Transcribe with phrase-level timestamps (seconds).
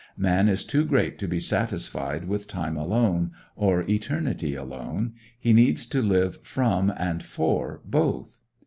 [0.17, 5.85] Man is too great to be satisfied with time alone, or eternity alone; he needs
[5.85, 8.39] to live from and for both.